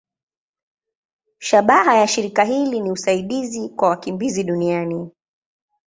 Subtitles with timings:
[1.39, 5.11] Shabaha ya shirika hili ni usaidizi kwa wakimbizi duniani.